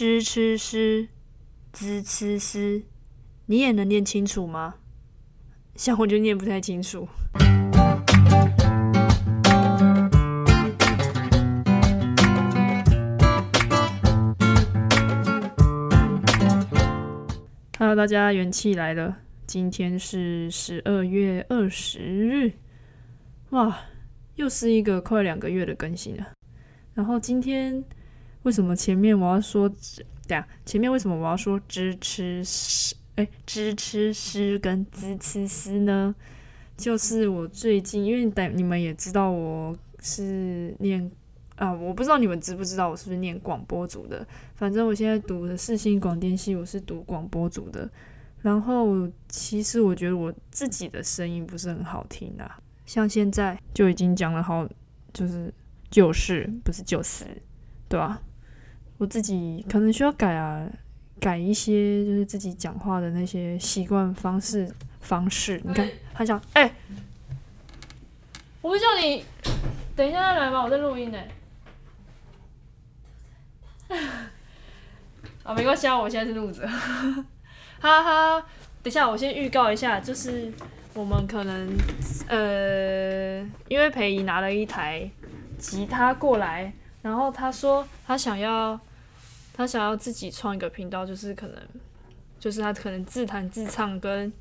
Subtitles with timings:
[0.00, 1.08] 知吃诗，
[1.74, 2.84] 知吃诗，
[3.44, 4.76] 你也能念清楚吗？
[5.74, 7.06] 像我就念不太清楚。
[17.78, 19.18] Hello，大家元气来了。
[19.46, 22.52] 今天是十二月二十日，
[23.50, 23.80] 哇，
[24.36, 26.28] 又是一个快两个月的更新了。
[26.94, 27.84] 然后今天
[28.42, 29.70] 为什么前面我要说，
[30.26, 32.94] 对啊，前面为什么我要说支吃诗？
[33.16, 36.14] 哎，支吃诗跟支吃诗呢？
[36.76, 41.10] 就是我最近，因为等你们也知道我是念
[41.56, 44.26] 啊，我不知道你们知不知道我是不是念广播组的。
[44.54, 47.90] 反正我现在读的是新广电系，我是读广播组的。
[48.40, 54.66] 然后其实我觉得我自己的声音不是很好听啊，像现在就已经讲了好，
[55.12, 55.52] 就是
[55.90, 57.26] 就是不是就是，
[57.86, 58.22] 对吧？
[59.00, 60.68] 我自己可能需要改啊，
[61.18, 64.70] 改一些就是自己讲话的那些习惯方式
[65.00, 65.58] 方式。
[65.64, 66.70] 你看，他讲，哎，
[68.60, 69.24] 我不叫你
[69.96, 70.62] 等一下再来吧？
[70.62, 71.18] 我在录音呢。
[75.44, 76.68] 啊，没关系啊，我现在是录着。
[77.80, 78.38] 哈哈，
[78.82, 80.52] 等一下我先预告一下，就是
[80.92, 81.74] 我们可能
[82.28, 85.10] 呃，因为裴姨拿了一台
[85.56, 86.70] 吉他过来，
[87.00, 88.78] 然后他说他想要
[89.60, 91.62] 他想要自己创一个频道，就是可能
[92.38, 94.32] 就是他可能自弹自唱跟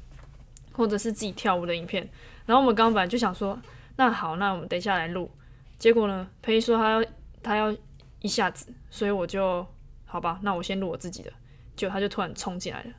[0.72, 2.10] 或者是自己跳舞的影片。
[2.46, 3.60] 然后我们刚本来就想说，
[3.98, 5.30] 那好，那我们等一下来录。
[5.78, 7.04] 结果呢，裴姨说他要
[7.44, 7.76] 他要
[8.22, 9.68] 一下子，所以我就
[10.06, 11.30] 好吧，那我先录我自己的。
[11.76, 12.92] 结果他就突然冲进来了。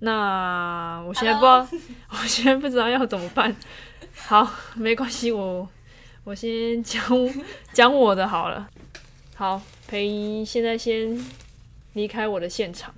[0.00, 1.66] 那我现在不知道，
[2.10, 3.56] 我现在不知道要怎么办。
[4.14, 5.66] 好，没关系，我
[6.24, 7.02] 我先讲
[7.72, 8.68] 讲我的好了。
[9.40, 11.18] 好，裴姨现在先
[11.94, 12.94] 离开我的现场。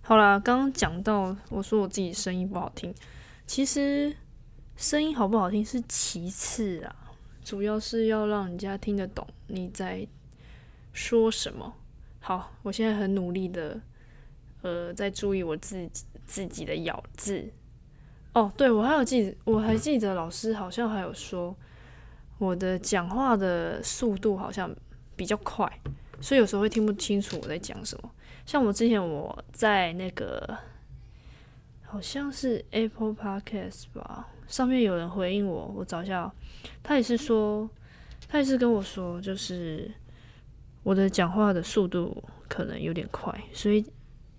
[0.00, 2.94] 好啦，刚刚讲到我说我自己声音不好听，
[3.48, 4.14] 其实
[4.76, 6.94] 声音好不好听是其次啊，
[7.42, 10.06] 主要是要让人家听得懂你在
[10.92, 11.74] 说什么。
[12.20, 13.80] 好，我现在很努力的。
[14.62, 15.90] 呃，在注意我自己
[16.26, 17.44] 自己的咬字。
[18.34, 21.56] 哦，对，我还有记，我还记得老师好像还有说，
[22.38, 24.72] 我的讲话的速度好像
[25.20, 25.70] 比较快，
[26.18, 28.10] 所以有时候会听不清楚我在讲什么。
[28.46, 30.56] 像我之前我在那个
[31.82, 36.32] 好像是 Apple Podcast 吧，上面有人回应我，我找一下，
[36.82, 37.68] 他也是说，
[38.26, 39.92] 他也是跟我说，就是
[40.82, 43.84] 我的讲话的速度可能有点快，所以。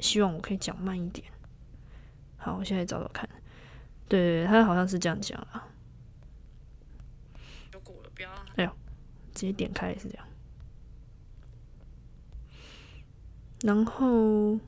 [0.02, 1.24] 希望我可以讲慢一点。
[2.36, 3.30] 好，我现在找找看。
[4.10, 5.70] 对对对，他好像是这样讲啊。
[8.56, 8.72] 哎呦，
[9.32, 10.26] 直接点开也是这样。
[13.64, 14.60] 然后，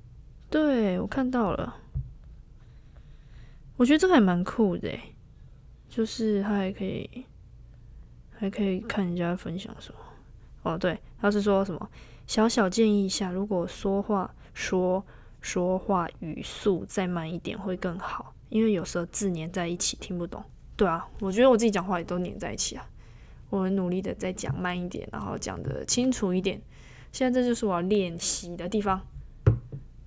[0.49, 1.75] 对我看到了。
[3.77, 4.89] 我觉得这个还蛮酷的，
[5.89, 7.25] 就是他还可以，
[8.31, 9.99] 还可以看人家分享什么。
[10.63, 11.89] 哦，对，他是说什么？
[12.27, 15.03] 小小建议一下，如果说话说。
[15.45, 20.41] 说话语速再慢一点会更好，因为有时候字粘在一起听不懂。
[20.77, 22.87] 对啊，我觉得我自己讲话也都粘在一起啊。
[23.49, 26.61] 我很努力的在讲慢一点，然后讲的清楚一点。
[27.13, 28.99] 现在这就是我要练习的地方。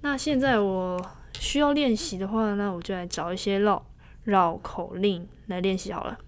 [0.00, 1.00] 那现在我
[1.38, 3.86] 需要练习的话，那我就来找一些绕
[4.24, 6.18] 绕口令来练习好了。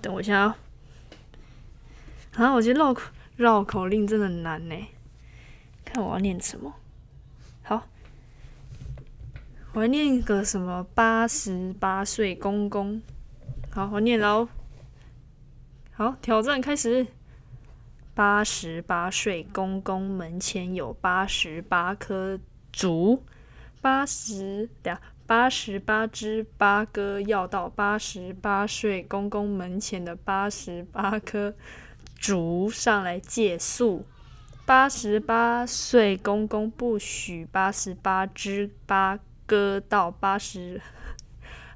[0.00, 0.56] 等我一下啊！
[2.34, 3.02] 啊，我觉得绕口
[3.36, 4.74] 绕口令真的很难呢。
[5.84, 6.72] 看我要念什么？
[7.64, 7.88] 好，
[9.72, 10.86] 我要念个什么？
[10.94, 13.02] 八十八岁公公。
[13.70, 14.48] 好，我念喽。
[15.90, 17.08] 好，挑战开始。
[18.18, 22.36] 八十八岁公公门前有八十八棵
[22.72, 23.22] 竹，
[23.80, 31.54] 八十呀，八十八只八哥要到八十八岁公公门前的八十八棵
[32.18, 34.04] 竹上来借宿。
[34.66, 39.16] 八十八岁公公不许八十八只八
[39.46, 40.82] 哥到八十，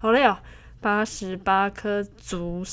[0.00, 0.38] 好累哦！
[0.81, 2.64] 八十八棵竹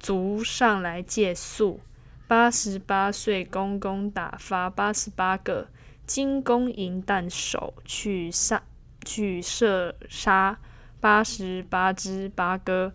[0.00, 1.78] 竹上来借宿。
[2.26, 5.68] 八十八岁公公打发八十八个
[6.06, 8.62] 金弓银弹手去杀
[9.04, 10.58] 去射杀
[11.00, 12.92] 八十八只八哥，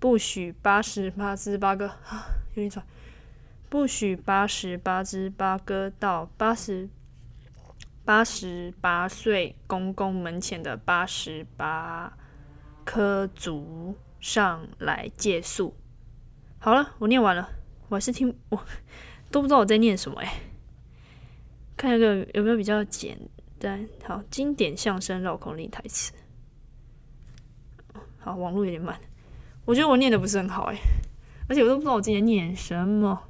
[0.00, 2.84] 不许八十八只八哥啊， 有点喘。
[3.68, 6.90] 不许八十八只八哥到八十
[8.04, 12.12] 八十八岁公公门前的八十八
[12.84, 15.74] 棵竹上来借宿。
[16.58, 17.48] 好了，我念完了，
[17.92, 18.58] 我还是听 我
[19.30, 20.40] 都不知道我在念什么哎。
[21.76, 23.18] 看一个有没有比较简
[23.58, 26.12] 单好经典相声绕口令台词。
[28.18, 28.98] 好，网络有点慢，
[29.66, 30.76] 我觉得我念的不是很好哎，
[31.48, 33.24] 而且我都不知道我今天念什么。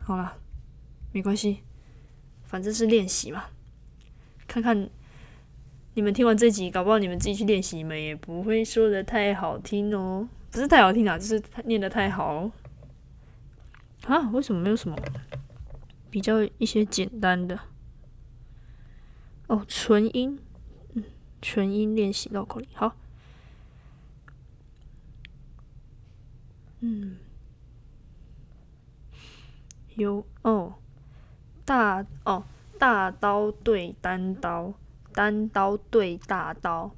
[0.00, 0.36] 好了，
[1.12, 1.60] 没关系，
[2.42, 3.44] 反正是练习嘛。
[4.46, 4.90] 看看
[5.94, 10.28] 你们听完这集，搞不好你们自己去练习，你们也不会说的太好听哦。
[10.50, 12.50] 不是太好听啊，就是念的太好。
[14.08, 14.30] 啊？
[14.32, 14.96] 为什么没有什么
[16.10, 17.58] 比较一些简单的？
[19.46, 20.38] 哦，纯音，
[20.94, 21.04] 嗯，
[21.40, 22.96] 纯音练习绕口令，好。
[26.80, 27.18] 嗯。
[29.94, 30.74] 有哦，
[31.64, 32.44] 大哦，
[32.78, 34.72] 大刀对单刀，
[35.12, 36.94] 单刀对大刀，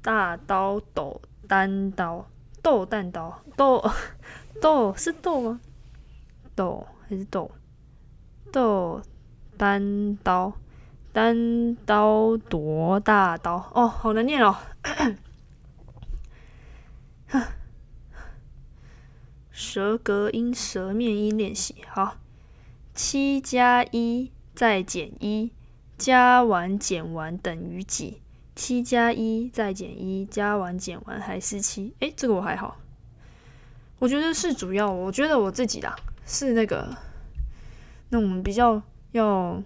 [0.00, 2.30] 大刀斗单刀，
[2.62, 3.84] 斗单刀，斗
[4.62, 5.60] 斗是斗吗？
[6.54, 7.50] 斗还是斗？
[8.52, 9.02] 斗
[9.56, 10.52] 单刀，
[11.12, 13.70] 单刀夺大刀。
[13.74, 14.56] 哦，好难念哦。
[19.50, 22.16] 舌隔音、舌面音练习，好。
[22.94, 25.52] 七加一再减一，
[25.98, 28.20] 加完减完等于几？
[28.54, 31.92] 七加一再减一，加完减完还是七？
[31.98, 32.76] 诶，这个我还好。
[33.98, 35.96] 我觉得是主要，我觉得我自己啦，
[36.26, 36.96] 是那个
[38.10, 38.82] 那种比较
[39.12, 39.62] 要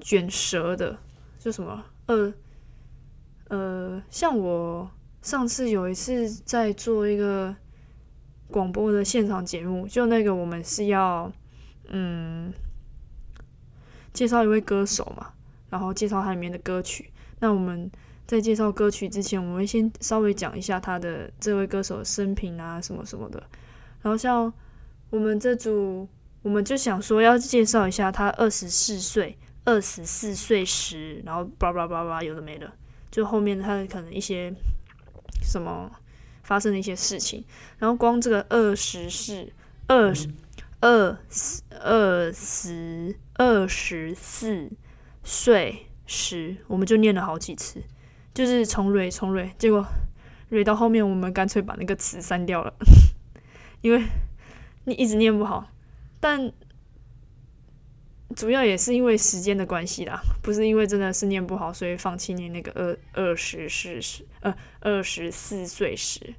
[0.00, 0.98] 卷舌的，
[1.38, 2.32] 就什么呃
[3.48, 4.90] 呃，像我
[5.22, 7.54] 上次有一次在做一个
[8.48, 11.32] 广播的现场节目，就那个我们是要。
[11.88, 12.52] 嗯，
[14.12, 15.32] 介绍一位歌手嘛，
[15.70, 17.12] 然后介绍他里面的歌曲。
[17.38, 17.88] 那我们
[18.26, 23.40] 在介绍歌曲之前，我们会先稍微讲一下他的这位歌手的生平啊，什么什么的。
[24.02, 24.52] 然后像
[25.10, 26.08] 我们这组，
[26.42, 32.72] 我们就想说要介绍一下他二十四岁，二十四岁时，然后叭叭叭叭有的没的，
[33.10, 34.52] 就后面他可能一些
[35.42, 35.90] 什么
[36.42, 37.44] 发生的一些事情。
[37.78, 39.52] 然后光这个二十四
[39.86, 40.28] 二十。
[40.78, 44.70] 二十二十二十四
[45.24, 47.82] 岁时，我们就念了好几次，
[48.34, 49.84] 就是重蕊重蕊，结果
[50.50, 52.74] 蕊到后面，我们干脆把那个词删掉了，
[53.80, 54.04] 因为
[54.86, 55.70] 你一直念不好。
[56.18, 56.50] 但
[58.34, 66.34] 主要也是因为时间的关系啦，不是因为真的是念不好，所以放弃念那个二二十四十呃二十四岁时。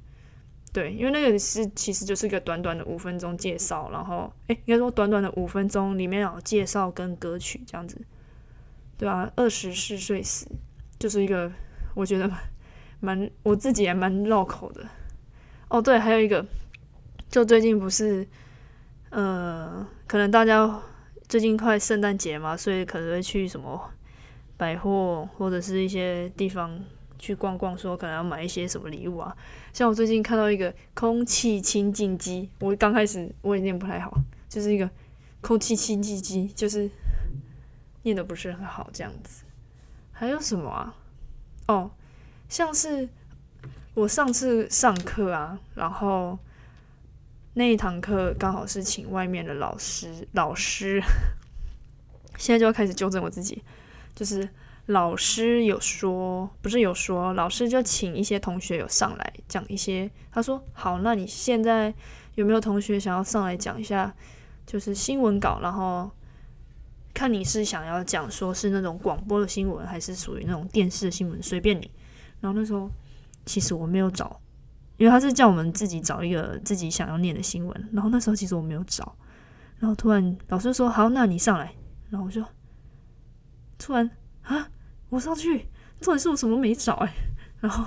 [0.70, 7.98] 对，因为那个是其实就是一个短短的五分钟介绍，然后诶，应该说短短的五分钟里面有介绍跟歌曲这样子，
[8.98, 10.46] 对啊，二十四岁时
[10.98, 11.50] 就是一个
[11.94, 12.30] 我觉得
[13.00, 14.86] 蛮我自己也蛮绕口的。
[15.68, 16.46] 哦，对，还有一个，
[17.30, 18.26] 就最近不是
[19.10, 20.80] 呃，可能大家
[21.28, 23.90] 最近快圣诞节嘛，所以可能会去什么
[24.56, 26.80] 百货或者是一些地方。
[27.20, 29.36] 去逛逛，说可能要买一些什么礼物啊？
[29.72, 34.16] 像我最近看到一个空气清净机，我刚开始我也念不太好，
[34.48, 34.88] 就是一个
[35.40, 36.88] 空气清净机，就是
[38.02, 39.42] 念的不是很好这样子。
[40.12, 40.94] 还有什么啊？
[41.66, 41.90] 哦，
[42.48, 43.08] 像是
[43.94, 46.38] 我上次上课啊，然后
[47.58, 51.02] 那一堂课刚好是请外面的老师，老师
[52.36, 53.62] 现在就要开始纠正我自己，
[54.14, 54.48] 就是。
[54.90, 60.10] 老师有说，不是有说，老师就请一些同学有上来讲一些。
[60.32, 61.92] 他说：“好，那你现在
[62.36, 64.14] 有没有同学想要上来讲一下，
[64.64, 65.60] 就是新闻稿？
[65.60, 66.10] 然后
[67.12, 71.90] 看你是想要讲说是那种广播的新闻，还是属于那种电视的新闻，随便你。”
[72.40, 72.90] 然后那时候
[73.44, 74.40] 其实我没有找，
[74.98, 77.88] 因为他是叫我们自己找一个自己想要念的新闻。
[77.92, 79.16] 然后那时候其实我没有找，
[79.78, 81.74] 然后突然老师说：“好，那你上来。”
[82.10, 82.44] 然后我就
[83.78, 84.10] 突然
[84.42, 84.68] 啊。
[85.10, 85.66] 我上去，
[86.02, 87.10] 重点是我什么没找哎，
[87.60, 87.82] 然后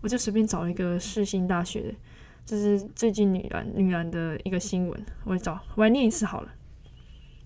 [0.00, 1.94] 我就随便找了一个世新大学的，
[2.46, 6.50] 就是最近女篮女篮的一个新闻，我找，我来念一次好了，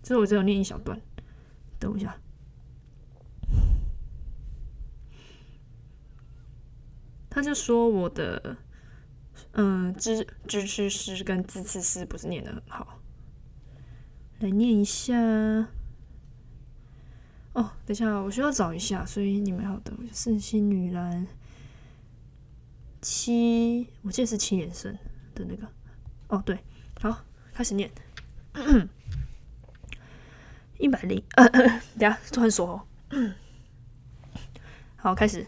[0.00, 0.96] 就是我只有念一小段，
[1.80, 2.16] 等一下，
[7.28, 8.56] 他就说我的
[9.58, 13.00] 嗯支支持诗跟字词诗不是念的很好，
[14.40, 15.16] 来念一下。
[17.54, 19.90] 哦，等一下，我需要找一下，所以你们要的。
[20.12, 21.26] 圣心女篮
[23.00, 24.94] 七，我记得是七连胜
[25.34, 25.66] 的那个。
[26.28, 26.58] 哦，对，
[27.00, 27.90] 好，开始念。
[30.78, 32.86] 一百零，等下突然说。
[34.96, 35.46] 好，开始。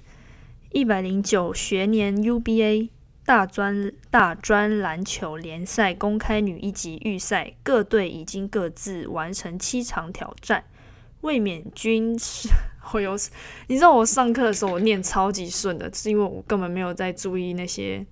[0.70, 2.88] 一百零九学年 UBA
[3.28, 10.64] 大专大专篮球联赛公开女一级预赛，各队已经各自完成七场挑战。
[11.20, 12.48] 卫冕军是，
[12.94, 13.14] 我有，
[13.66, 18.02] 你知道我上课的时候我念超级顺的，是因为我根本没有在注意那些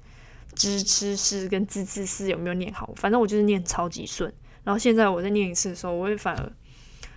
[0.54, 4.30] 支持诗跟字字诗有没有念好，反正我就是念超级顺。
[4.64, 6.52] 然后现在我在念一次的时候，我会反而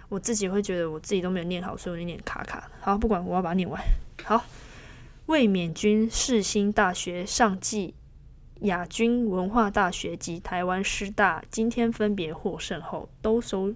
[0.07, 2.71] 我自己会觉得我自己都没有念好，所以我就念卡卡。
[2.79, 3.77] 好，不管我要把它念完。
[4.23, 4.41] 好。
[5.29, 7.93] 卫冕军世新大学上季
[8.61, 13.75] 亚军文化大学及台湾师大今天分别获胜后，都收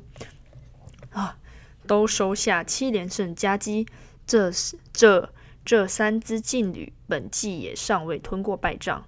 [1.12, 1.38] 啊
[1.86, 3.86] 都收下七连胜佳绩。
[4.26, 4.52] 这
[4.92, 5.32] 这
[5.64, 9.06] 这三支劲旅本季也尚未吞过败仗。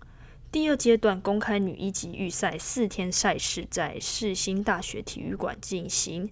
[0.51, 6.29] 第二阶段公开女一级预赛四天赛事在世新大学体育馆进行。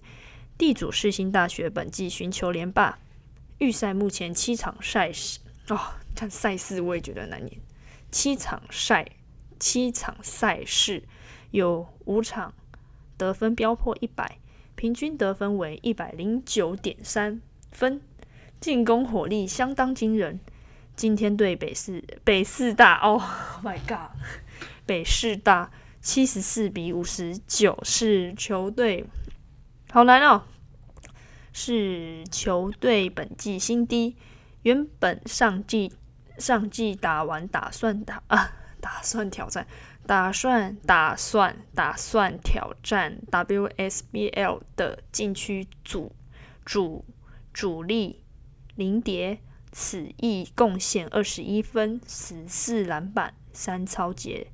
[0.56, 3.00] 地主世新大学本季寻求连霸。
[3.58, 5.40] 预赛目前七场赛事
[5.70, 5.80] 哦。
[6.14, 7.60] 看赛事我也觉得难念。
[8.10, 9.06] 七场赛，
[9.58, 11.02] 七场赛事
[11.50, 12.54] 有五场
[13.16, 14.38] 得分飙破一百，
[14.76, 17.42] 平均得分为一百零九点三
[17.72, 18.00] 分，
[18.60, 20.38] 进攻火力相当惊人。
[20.94, 23.20] 今天对北四北四大哦
[23.64, 24.16] ，My God，
[24.86, 29.04] 北四大七十四比五十九是球队，
[29.90, 30.44] 好难哦，
[31.52, 34.16] 是球队本季新低。
[34.62, 35.92] 原本上季。
[36.38, 39.66] 上季打完，打算打 啊，打算挑战，
[40.06, 46.12] 打算打算打算挑战 WSBL 的禁区主
[46.64, 47.04] 主
[47.52, 48.22] 主力
[48.74, 49.38] 林蝶，
[49.70, 54.48] 此役贡献二十一分，十四篮板，三超节，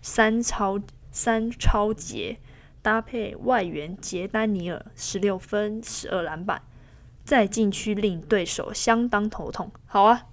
[0.00, 2.38] 三超三超节，
[2.80, 6.62] 搭配外援杰丹尼尔十六分，十二篮板，
[7.24, 9.72] 在禁区令对手相当头痛。
[9.84, 10.26] 好啊。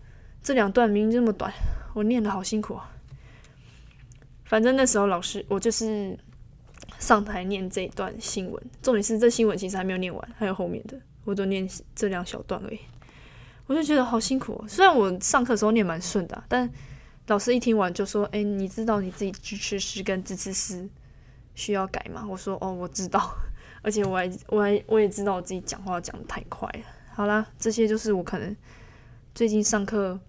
[0.45, 1.51] 这两段明明这么短，
[1.95, 2.87] 我念的好辛苦啊。
[4.43, 6.15] 反正那时候老师，我就是
[6.99, 8.63] 上台念这一段新闻。
[8.79, 12.79] 重点是这新闻其实还没有念完，还有后面的，我都念这两小段而已。
[13.65, 14.63] 我就觉得好辛苦。
[14.67, 16.69] 虽然我上课时候念蛮顺的，但
[17.25, 20.87] 老师一听完就说：“哎，你知道你自己支持诗跟支持诗
[21.55, 23.35] 需要改吗？”我说：“哦，我知道。”
[23.81, 26.85] 而且我还我还我也知道我自己讲话讲的太快了。
[27.15, 28.55] 好啦，这些就是我可能
[29.33, 30.19] 最近上课。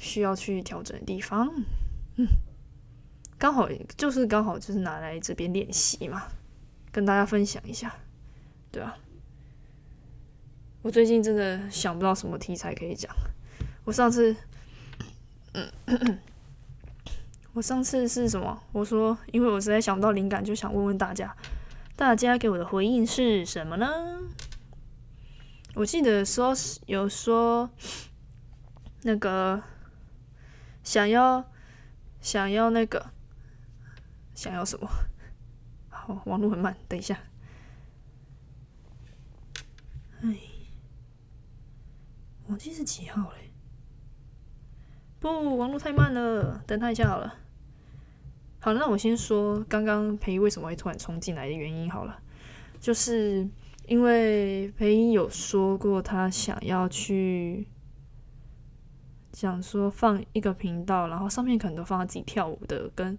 [0.00, 1.46] 需要去调整的地方，
[2.16, 2.26] 嗯，
[3.38, 6.22] 刚好就是刚好就是拿来这边练习嘛，
[6.90, 7.94] 跟大家分享一下，
[8.72, 8.96] 对啊，
[10.80, 13.14] 我最近真的想不到什么题材可以讲。
[13.84, 14.34] 我上次，
[15.52, 15.70] 嗯，
[17.52, 18.62] 我上次是什么？
[18.72, 21.36] 我说，因为我实在想不到灵感，就想问问大家，
[21.94, 23.86] 大家给我的回应是什么呢？
[25.74, 26.54] 我记得说
[26.86, 27.68] 有说
[29.02, 29.62] 那个。
[30.82, 31.50] 想要，
[32.20, 33.10] 想要那个，
[34.34, 34.88] 想要什么？
[35.88, 37.18] 好，网络很慢，等一下。
[40.22, 40.36] 哎，
[42.48, 43.50] 忘记是几号嘞？
[45.20, 47.38] 不，网络太慢了，等他一下好了。
[48.60, 52.20] 好，那我先说刚刚裴为什么会突然冲进来的原因好了，
[52.80, 53.48] 就是
[53.86, 57.68] 因为裴有说过他想要去。
[59.32, 63.16] 想说放一个频道，然后上面可能都放他自己跳舞的跟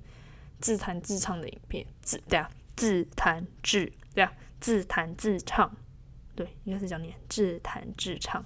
[0.60, 5.72] 自弹自唱的影片，自对啊，自弹自对啊，自弹自唱，
[6.36, 8.44] 对，应该是讲念自弹自唱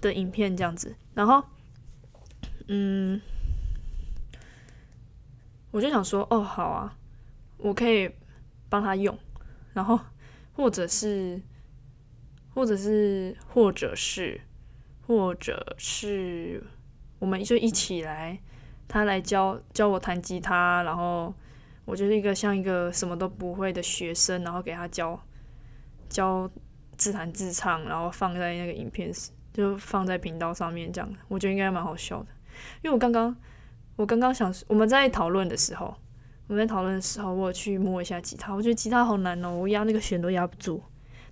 [0.00, 0.94] 的影片这样子。
[1.14, 1.42] 然后，
[2.68, 3.20] 嗯，
[5.70, 6.96] 我就想说，哦，好啊，
[7.56, 8.10] 我可以
[8.68, 9.18] 帮他用，
[9.72, 9.98] 然后
[10.52, 11.40] 或者是，
[12.54, 14.40] 或者是，或者是。
[15.06, 16.60] 或者是
[17.20, 18.36] 我们就一起来，
[18.88, 21.32] 他来教教我弹吉他，然后
[21.84, 25.18] 我就是一个像一个什么都不会的学生，然后给他教
[26.08, 26.50] 教
[26.96, 29.12] 自弹自唱，然后放在那个影片
[29.52, 32.26] 就放在频道上面，这样我觉得应该蛮好笑的。
[32.82, 33.34] 因为我刚刚
[33.94, 35.94] 我刚刚想我们在讨论的时候，
[36.48, 40.82] 我们在讨论的时候，我去摸一下吉他，我觉得吉他好难哦，我压那个弦都压不住，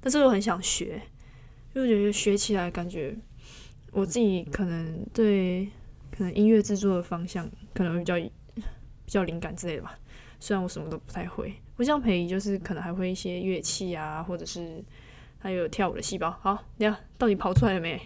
[0.01, 1.03] 但是我很想学，
[1.75, 3.17] 因为我觉得学起来感觉。
[3.95, 5.69] 我自己可能对
[6.11, 8.31] 可能音乐制作的方向可能比较比
[9.07, 9.97] 较灵感之类的吧，
[10.41, 14.83] 虽然我什么都不太会，不像培仪就是可能还会一些乐器啊，或者是
[15.39, 16.29] 还有跳舞的细胞。
[16.43, 18.01] 好，你看到底跑出来了没？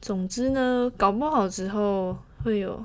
[0.00, 2.82] 总之呢，搞不好之后会有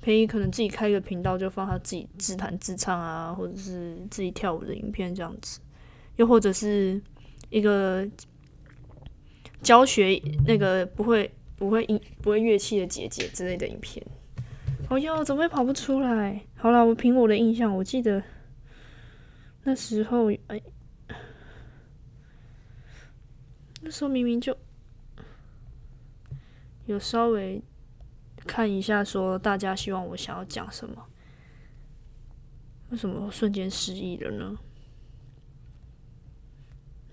[0.00, 5.58] 培仪可能自己开一个频道，就放他自己自弹自唱啊，或者是自己跳舞的影片这样子，
[6.14, 7.02] 又或者是
[7.48, 8.08] 一个。
[9.62, 14.04] 教学那个不会不会音不会乐器的姐姐之类的影片，
[14.88, 16.42] 哦哟，怎么会跑不出来？
[16.56, 18.22] 好了，我凭我的印象，我记得
[19.64, 20.60] 那时候，哎，
[23.82, 24.56] 那时候明明就
[26.86, 27.62] 有稍微
[28.46, 31.06] 看一下，说大家希望我想要讲什么，
[32.88, 34.58] 为什么瞬间失忆了呢？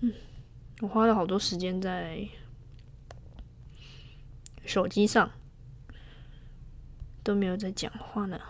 [0.00, 0.12] 嗯，
[0.80, 2.28] 我花了好多时间在
[4.64, 5.30] 手机上。
[7.24, 8.40] 都没有在讲话呢，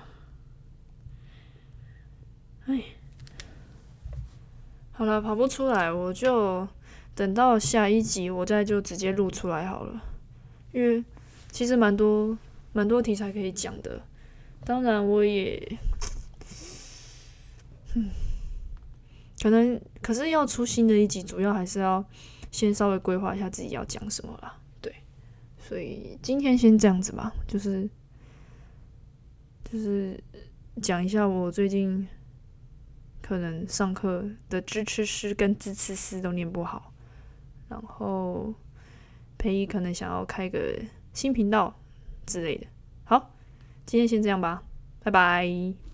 [2.67, 2.81] 哎，
[4.93, 6.69] 好了，跑不出来，我就
[7.13, 10.01] 等到下一集，我再就直接录出来好了。
[10.71, 11.03] 因为
[11.51, 12.39] 其实蛮多
[12.73, 14.01] 蛮多题材可以讲的，
[14.65, 15.61] 当然我也，
[17.95, 18.11] 嗯，
[19.43, 22.05] 可能可是要出新的一集，主要还是要
[22.51, 24.59] 先稍微规划一下自己要讲什么啦。
[24.81, 24.95] 对，
[25.59, 27.89] 所以今天先这样子吧，就是。
[29.71, 30.19] 就是
[30.81, 32.09] 讲一下我最近
[33.21, 36.91] 可能上课的支持诗跟支持诗都念不好，
[37.69, 38.55] 然后
[39.37, 40.75] 培一可能想要开个
[41.13, 41.79] 新频道
[42.25, 42.67] 之类的。
[43.05, 43.35] 好，
[43.85, 44.63] 今天先这样吧，
[45.01, 45.88] 拜拜。